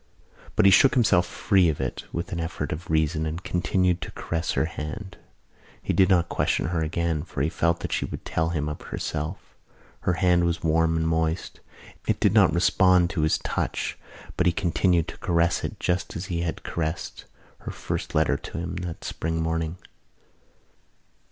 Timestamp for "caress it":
15.19-15.79